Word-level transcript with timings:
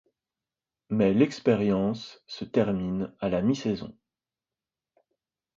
Mais 0.89 1.13
l'expérience 1.13 2.23
se 2.25 2.43
termine 2.43 3.13
à 3.19 3.29
la 3.29 3.43
mi-saison. 3.43 3.95